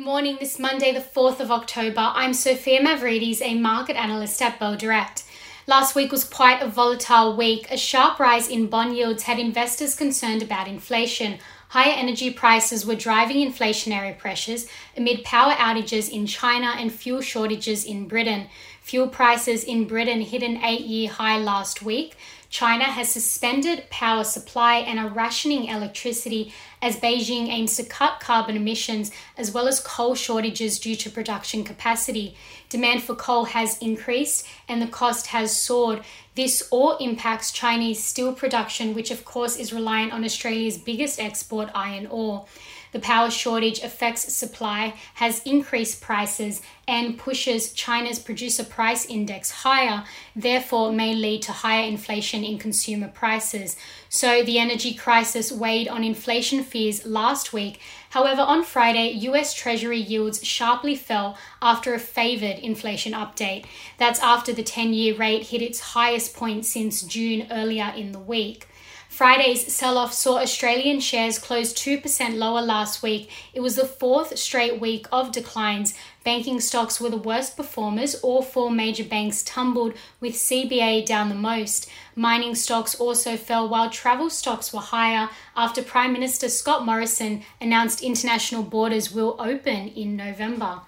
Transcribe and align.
morning, 0.00 0.38
this 0.40 0.58
Monday, 0.58 0.92
the 0.92 1.00
4th 1.00 1.40
of 1.40 1.50
October. 1.50 2.00
I'm 2.14 2.32
Sophia 2.32 2.80
Mavridis, 2.80 3.42
a 3.42 3.54
market 3.54 3.96
analyst 3.96 4.40
at 4.40 4.58
Bell 4.58 4.74
Direct. 4.74 5.24
Last 5.66 5.94
week 5.94 6.10
was 6.10 6.24
quite 6.24 6.62
a 6.62 6.68
volatile 6.68 7.36
week. 7.36 7.66
A 7.70 7.76
sharp 7.76 8.18
rise 8.18 8.48
in 8.48 8.68
bond 8.68 8.96
yields 8.96 9.24
had 9.24 9.38
investors 9.38 9.94
concerned 9.94 10.42
about 10.42 10.68
inflation. 10.68 11.38
Higher 11.68 11.92
energy 11.92 12.30
prices 12.30 12.86
were 12.86 12.94
driving 12.94 13.36
inflationary 13.36 14.16
pressures 14.18 14.66
amid 14.96 15.22
power 15.22 15.52
outages 15.52 16.10
in 16.10 16.26
China 16.26 16.72
and 16.78 16.90
fuel 16.90 17.20
shortages 17.20 17.84
in 17.84 18.08
Britain. 18.08 18.48
Fuel 18.80 19.06
prices 19.06 19.62
in 19.62 19.84
Britain 19.84 20.22
hit 20.22 20.42
an 20.42 20.64
eight 20.64 20.80
year 20.80 21.10
high 21.10 21.38
last 21.38 21.82
week. 21.82 22.16
China 22.50 22.82
has 22.82 23.08
suspended 23.08 23.88
power 23.90 24.24
supply 24.24 24.78
and 24.78 24.98
are 24.98 25.08
rationing 25.08 25.66
electricity 25.66 26.52
as 26.82 26.96
Beijing 26.96 27.46
aims 27.46 27.76
to 27.76 27.84
cut 27.84 28.18
carbon 28.18 28.56
emissions 28.56 29.12
as 29.38 29.52
well 29.52 29.68
as 29.68 29.78
coal 29.78 30.16
shortages 30.16 30.80
due 30.80 30.96
to 30.96 31.08
production 31.08 31.62
capacity. 31.62 32.34
Demand 32.68 33.04
for 33.04 33.14
coal 33.14 33.44
has 33.44 33.78
increased 33.78 34.44
and 34.68 34.82
the 34.82 34.88
cost 34.88 35.28
has 35.28 35.56
soared. 35.56 36.02
This 36.34 36.66
all 36.72 36.96
impacts 36.96 37.52
Chinese 37.52 38.02
steel 38.02 38.32
production, 38.32 38.94
which 38.94 39.12
of 39.12 39.24
course 39.24 39.56
is 39.56 39.72
reliant 39.72 40.12
on 40.12 40.24
Australia's 40.24 40.76
biggest 40.76 41.20
export, 41.20 41.70
iron 41.72 42.08
ore. 42.08 42.46
The 42.92 42.98
power 42.98 43.30
shortage 43.30 43.80
affects 43.82 44.32
supply, 44.34 44.94
has 45.14 45.42
increased 45.44 46.00
prices, 46.00 46.60
and 46.88 47.16
pushes 47.16 47.72
China's 47.72 48.18
producer 48.18 48.64
price 48.64 49.06
index 49.06 49.50
higher, 49.50 50.04
therefore, 50.34 50.92
may 50.92 51.14
lead 51.14 51.42
to 51.42 51.52
higher 51.52 51.86
inflation 51.86 52.42
in 52.42 52.58
consumer 52.58 53.06
prices. 53.06 53.76
So, 54.08 54.42
the 54.42 54.58
energy 54.58 54.92
crisis 54.92 55.52
weighed 55.52 55.86
on 55.86 56.02
inflation 56.02 56.64
fears 56.64 57.06
last 57.06 57.52
week. 57.52 57.80
However, 58.10 58.42
on 58.42 58.64
Friday, 58.64 59.12
US 59.28 59.54
Treasury 59.54 60.00
yields 60.00 60.44
sharply 60.44 60.96
fell 60.96 61.38
after 61.62 61.94
a 61.94 62.00
favored 62.00 62.58
inflation 62.58 63.12
update. 63.12 63.66
That's 63.98 64.18
after 64.18 64.52
the 64.52 64.64
10 64.64 64.92
year 64.92 65.14
rate 65.14 65.46
hit 65.46 65.62
its 65.62 65.80
highest 65.80 66.34
point 66.34 66.66
since 66.66 67.02
June 67.02 67.46
earlier 67.52 67.92
in 67.96 68.10
the 68.10 68.18
week. 68.18 68.66
Friday's 69.10 69.74
sell 69.74 69.98
off 69.98 70.14
saw 70.14 70.38
Australian 70.38 71.00
shares 71.00 71.40
close 71.40 71.74
2% 71.74 72.36
lower 72.36 72.62
last 72.62 73.02
week. 73.02 73.28
It 73.52 73.58
was 73.58 73.74
the 73.74 73.84
fourth 73.84 74.38
straight 74.38 74.80
week 74.80 75.08
of 75.10 75.32
declines. 75.32 75.94
Banking 76.24 76.60
stocks 76.60 77.00
were 77.00 77.10
the 77.10 77.16
worst 77.16 77.56
performers. 77.56 78.14
All 78.22 78.40
four 78.40 78.70
major 78.70 79.02
banks 79.02 79.42
tumbled, 79.42 79.94
with 80.20 80.34
CBA 80.34 81.04
down 81.04 81.28
the 81.28 81.34
most. 81.34 81.90
Mining 82.14 82.54
stocks 82.54 82.94
also 82.94 83.36
fell, 83.36 83.68
while 83.68 83.90
travel 83.90 84.30
stocks 84.30 84.72
were 84.72 84.78
higher 84.78 85.28
after 85.56 85.82
Prime 85.82 86.12
Minister 86.12 86.48
Scott 86.48 86.86
Morrison 86.86 87.42
announced 87.60 88.02
international 88.02 88.62
borders 88.62 89.12
will 89.12 89.34
open 89.40 89.88
in 89.88 90.16
November. 90.16 90.82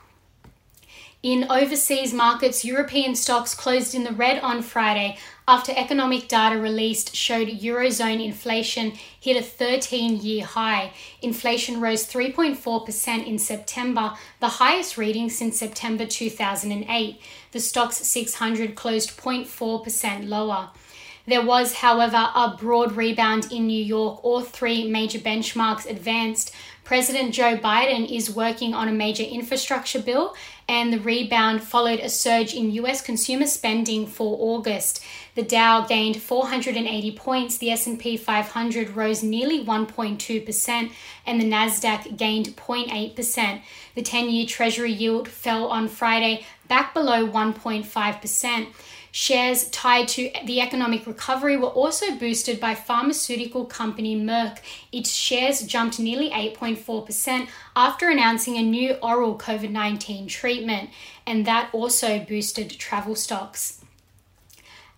In 1.23 1.47
overseas 1.51 2.13
markets, 2.13 2.65
European 2.65 3.15
stocks 3.15 3.55
closed 3.55 3.95
in 3.95 4.03
the 4.03 4.13
red 4.13 4.41
on 4.43 4.61
Friday 4.61 5.19
after 5.53 5.71
economic 5.77 6.29
data 6.29 6.59
released 6.59 7.15
showed 7.15 7.47
Eurozone 7.47 8.25
inflation 8.25 8.91
hit 9.21 9.37
a 9.37 9.43
13 9.43 10.17
year 10.23 10.47
high. 10.47 10.91
Inflation 11.21 11.79
rose 11.79 12.07
3.4% 12.07 13.27
in 13.27 13.39
September, 13.39 14.15
the 14.41 14.49
highest 14.49 14.97
reading 14.97 15.29
since 15.29 15.59
September 15.59 16.07
2008. 16.07 17.21
The 17.51 17.59
Stoxx 17.59 17.93
600 17.93 18.75
closed 18.75 19.11
0.4% 19.11 20.27
lower. 20.27 20.71
There 21.27 21.45
was, 21.45 21.75
however, 21.75 22.31
a 22.35 22.57
broad 22.59 22.97
rebound 22.97 23.53
in 23.53 23.67
New 23.67 23.85
York. 23.85 24.25
All 24.25 24.43
three 24.43 24.91
major 24.91 25.21
benchmarks 25.21 25.89
advanced. 25.89 26.53
President 26.85 27.33
Joe 27.33 27.57
Biden 27.57 28.11
is 28.11 28.35
working 28.35 28.75
on 28.75 28.89
a 28.89 28.93
major 28.93 29.23
infrastructure 29.23 30.01
bill, 30.01 30.35
and 30.69 30.93
the 30.93 30.99
rebound 30.99 31.63
followed 31.63 32.01
a 32.01 32.09
surge 32.09 32.55
in 32.55 32.73
US 32.73 33.01
consumer 33.01 33.47
spending 33.47 34.05
for 34.05 34.37
August. 34.41 35.03
The 35.37 35.45
Dow 35.45 35.87
gained 35.87 36.21
480 36.21 37.13
points, 37.13 37.57
the 37.57 37.71
S&P 37.71 38.17
500 38.17 38.97
rose 38.97 39.23
nearly 39.23 39.65
1.2%, 39.65 40.91
and 41.25 41.41
the 41.41 41.49
Nasdaq 41.49 42.17
gained 42.17 42.49
0.8%. 42.49 43.61
The 43.95 44.03
10-year 44.03 44.47
Treasury 44.47 44.93
yield 44.93 45.29
fell 45.29 45.69
on 45.69 45.87
Friday 45.87 46.45
back 46.67 46.95
below 46.95 47.29
1.5%. 47.29 48.67
Shares 49.15 49.69
tied 49.69 50.09
to 50.09 50.31
the 50.47 50.63
economic 50.63 51.07
recovery 51.07 51.59
were 51.59 51.69
also 51.69 52.17
boosted 52.17 52.59
by 52.59 52.75
pharmaceutical 52.75 53.67
company 53.67 54.17
Merck. 54.17 54.61
Its 54.91 55.13
shares 55.13 55.61
jumped 55.61 55.99
nearly 55.99 56.31
8.4% 56.31 57.47
after 57.77 58.09
announcing 58.09 58.57
a 58.57 58.63
new 58.63 58.95
oral 59.03 59.37
COVID 59.37 59.71
19 59.71 60.29
treatment, 60.29 60.89
and 61.27 61.45
that 61.45 61.69
also 61.75 62.21
boosted 62.21 62.71
travel 62.71 63.15
stocks. 63.15 63.85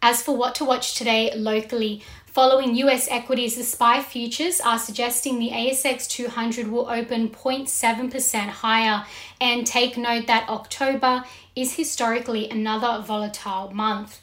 As 0.00 0.22
for 0.22 0.36
what 0.36 0.54
to 0.56 0.64
watch 0.64 0.94
today 0.94 1.32
locally, 1.34 2.02
Following 2.34 2.74
US 2.74 3.06
equities, 3.12 3.54
the 3.54 3.62
SPI 3.62 4.02
futures 4.02 4.60
are 4.60 4.76
suggesting 4.76 5.38
the 5.38 5.50
ASX 5.50 6.08
200 6.08 6.66
will 6.66 6.90
open 6.90 7.28
0.7% 7.28 8.48
higher. 8.48 9.06
And 9.40 9.64
take 9.64 9.96
note 9.96 10.26
that 10.26 10.48
October 10.48 11.22
is 11.54 11.76
historically 11.76 12.50
another 12.50 13.00
volatile 13.06 13.70
month. 13.72 14.20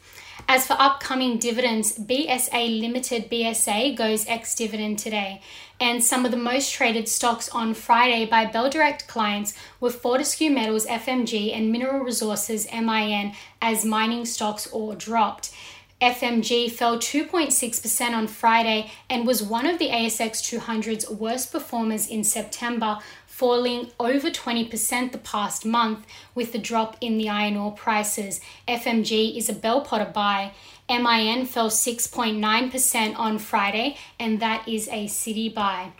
As 0.50 0.68
for 0.68 0.76
upcoming 0.78 1.38
dividends, 1.38 1.98
BSA 1.98 2.82
Limited 2.82 3.32
BSA 3.32 3.96
goes 3.96 4.28
ex 4.28 4.56
dividend 4.56 5.00
today. 5.00 5.42
And 5.80 6.04
some 6.04 6.26
of 6.26 6.32
the 6.32 6.38
most 6.38 6.74
traded 6.74 7.08
stocks 7.08 7.48
on 7.48 7.74
Friday 7.74 8.26
by 8.26 8.44
Bell 8.44 8.70
Direct 8.70 9.08
clients 9.08 9.54
were 9.80 9.90
Fortescue 9.90 10.50
Metals 10.50 10.86
FMG 10.86 11.56
and 11.56 11.72
Mineral 11.72 12.04
Resources 12.04 12.68
MIN 12.74 13.32
as 13.62 13.86
mining 13.86 14.26
stocks 14.26 14.68
all 14.68 14.96
dropped. 14.96 15.54
FMG 16.02 16.72
fell 16.72 16.98
2.6% 16.98 18.12
on 18.12 18.26
Friday 18.26 18.92
and 19.08 19.28
was 19.28 19.44
one 19.44 19.68
of 19.68 19.78
the 19.78 19.90
ASX 19.90 20.42
200's 20.42 21.08
worst 21.12 21.52
performers 21.52 22.08
in 22.08 22.24
September, 22.24 22.98
falling 23.28 23.92
over 24.00 24.32
20% 24.32 25.12
the 25.12 25.20
past 25.20 25.64
month 25.64 26.08
with 26.34 26.54
the 26.54 26.58
drop 26.58 26.98
in 27.02 27.20
the 27.20 27.30
iron 27.30 27.56
ore 27.56 27.72
prices. 27.72 28.42
FMG 28.68 29.38
is 29.38 29.48
a 29.48 29.54
bell 29.54 29.82
potter 29.82 30.10
buy. 30.12 30.54
MIN 30.90 31.46
fell 31.46 31.70
6.9% 31.70 33.18
on 33.18 33.38
Friday, 33.38 33.96
and 34.20 34.40
that 34.40 34.68
is 34.68 34.88
a 34.88 35.06
Citi 35.06 35.54
buy. 35.54 35.92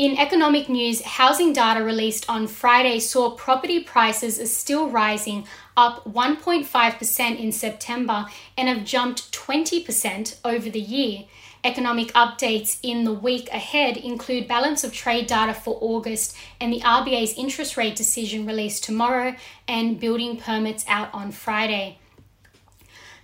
In 0.00 0.16
economic 0.16 0.70
news, 0.70 1.02
housing 1.02 1.52
data 1.52 1.84
released 1.84 2.24
on 2.26 2.46
Friday 2.46 3.00
saw 3.00 3.32
property 3.32 3.80
prices 3.84 4.40
are 4.40 4.46
still 4.46 4.88
rising, 4.88 5.46
up 5.76 6.10
1.5% 6.10 7.38
in 7.38 7.52
September 7.52 8.24
and 8.56 8.66
have 8.66 8.86
jumped 8.86 9.30
20% 9.30 10.36
over 10.42 10.70
the 10.70 10.80
year. 10.80 11.24
Economic 11.64 12.14
updates 12.14 12.78
in 12.82 13.04
the 13.04 13.12
week 13.12 13.50
ahead 13.50 13.98
include 13.98 14.48
balance 14.48 14.84
of 14.84 14.94
trade 14.94 15.26
data 15.26 15.52
for 15.52 15.76
August 15.82 16.34
and 16.62 16.72
the 16.72 16.80
RBA's 16.80 17.34
interest 17.36 17.76
rate 17.76 17.94
decision 17.94 18.46
released 18.46 18.82
tomorrow 18.82 19.36
and 19.68 20.00
building 20.00 20.38
permits 20.38 20.82
out 20.88 21.12
on 21.12 21.30
Friday. 21.30 21.98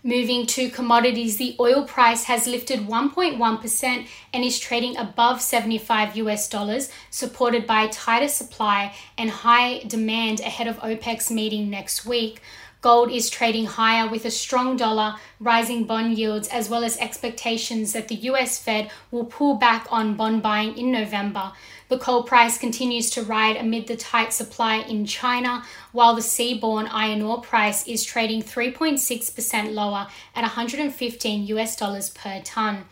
Moving 0.07 0.47
to 0.47 0.71
commodities, 0.71 1.37
the 1.37 1.57
oil 1.59 1.83
price 1.83 2.23
has 2.25 2.47
lifted 2.47 2.87
1.1% 2.87 4.07
and 4.33 4.45
is 4.45 4.61
trading 4.61 4.97
above 4.97 5.43
75 5.43 6.17
US 6.19 6.49
dollars, 6.49 6.91
supported 7.11 7.67
by 7.67 7.89
tighter 7.89 8.29
supply 8.29 8.95
and 9.19 9.29
high 9.29 9.81
demand 9.81 10.39
ahead 10.39 10.69
of 10.69 10.79
OPEC's 10.79 11.29
meeting 11.33 11.71
next 11.71 12.07
week. 12.07 12.41
Gold 12.87 13.11
is 13.11 13.29
trading 13.29 13.67
higher 13.67 14.09
with 14.09 14.25
a 14.25 14.31
strong 14.31 14.77
dollar, 14.77 15.17
rising 15.41 15.87
bond 15.87 16.17
yields, 16.17 16.47
as 16.47 16.71
well 16.71 16.85
as 16.85 16.97
expectations 16.99 17.93
that 17.95 18.07
the 18.07 18.15
US 18.31 18.61
Fed 18.61 18.93
will 19.11 19.25
pull 19.25 19.57
back 19.57 19.89
on 19.91 20.15
bond 20.15 20.41
buying 20.41 20.79
in 20.79 20.93
November. 20.93 21.51
The 21.89 21.99
coal 21.99 22.23
price 22.23 22.57
continues 22.59 23.11
to 23.11 23.25
ride 23.25 23.57
amid 23.57 23.89
the 23.89 23.97
tight 23.97 24.33
supply 24.33 24.77
in 24.77 25.05
China, 25.05 25.65
while 25.91 26.15
the 26.15 26.21
seaborne 26.21 26.89
iron 26.93 27.23
ore 27.23 27.41
price 27.41 27.85
is 27.89 28.05
trading 28.05 28.41
3.6% 28.41 29.75
lower 29.75 30.07
at 30.37 30.43
115 30.43 31.47
US 31.49 31.75
dollars 31.75 32.11
per 32.11 32.41
ton. 32.45 32.85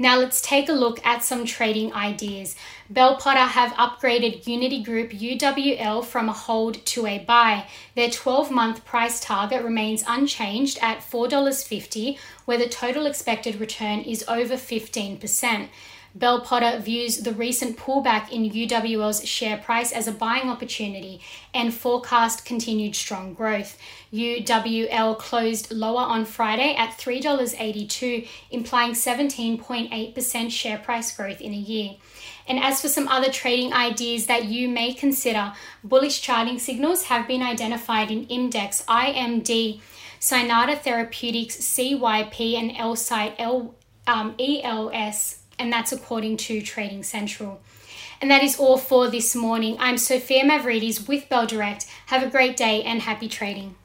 Now 0.00 0.16
let's 0.18 0.40
take 0.40 0.70
a 0.70 0.72
look 0.72 1.04
at 1.04 1.22
some 1.22 1.44
trading 1.44 1.92
ideas. 1.92 2.56
Bell 2.88 3.18
Potter 3.18 3.40
have 3.40 3.72
upgraded 3.72 4.44
Uniti 4.44 4.82
Group 4.82 5.10
UWL 5.10 6.02
from 6.02 6.30
a 6.30 6.32
hold 6.32 6.82
to 6.86 7.06
a 7.06 7.18
buy. 7.18 7.66
Their 7.94 8.08
12 8.08 8.50
month 8.50 8.86
price 8.86 9.20
target 9.20 9.62
remains 9.62 10.02
unchanged 10.08 10.78
at 10.80 11.00
$4.50, 11.00 12.16
where 12.46 12.56
the 12.56 12.66
total 12.66 13.04
expected 13.04 13.60
return 13.60 14.00
is 14.00 14.24
over 14.26 14.54
15%. 14.54 15.68
Bell 16.14 16.40
Potter 16.40 16.78
views 16.80 17.18
the 17.18 17.32
recent 17.32 17.76
pullback 17.76 18.30
in 18.30 18.50
UWL's 18.50 19.26
share 19.28 19.58
price 19.58 19.92
as 19.92 20.08
a 20.08 20.12
buying 20.12 20.48
opportunity 20.48 21.20
and 21.54 21.72
forecast 21.72 22.44
continued 22.44 22.96
strong 22.96 23.32
growth. 23.32 23.78
UWL 24.12 25.16
closed 25.18 25.70
lower 25.70 26.02
on 26.02 26.24
Friday 26.24 26.74
at 26.74 26.98
$3.82, 26.98 28.26
implying 28.50 28.92
17.8% 28.92 30.50
share 30.50 30.78
price 30.78 31.16
growth 31.16 31.40
in 31.40 31.52
a 31.52 31.56
year. 31.56 31.94
And 32.48 32.58
as 32.58 32.80
for 32.80 32.88
some 32.88 33.06
other 33.06 33.30
trading 33.30 33.72
ideas 33.72 34.26
that 34.26 34.46
you 34.46 34.68
may 34.68 34.92
consider, 34.92 35.52
bullish 35.84 36.20
charting 36.20 36.58
signals 36.58 37.04
have 37.04 37.28
been 37.28 37.42
identified 37.42 38.10
in 38.10 38.26
IMDEX, 38.26 38.84
IMD, 38.86 39.80
Cynata 40.18 40.76
Therapeutics, 40.76 41.56
CYP, 41.56 42.54
and 42.54 42.72
Elsight 42.72 43.34
L, 43.38 43.74
um, 44.06 44.34
ELS, 44.38 45.39
and 45.60 45.70
that's 45.70 45.92
according 45.92 46.38
to 46.38 46.62
Trading 46.62 47.02
Central. 47.02 47.60
And 48.22 48.30
that 48.30 48.42
is 48.42 48.58
all 48.58 48.78
for 48.78 49.08
this 49.08 49.36
morning. 49.36 49.76
I'm 49.78 49.98
Sophia 49.98 50.42
Mavridis 50.42 51.06
with 51.06 51.28
Bell 51.28 51.46
Direct. 51.46 51.86
Have 52.06 52.22
a 52.22 52.30
great 52.30 52.56
day 52.56 52.82
and 52.82 53.02
happy 53.02 53.28
trading. 53.28 53.76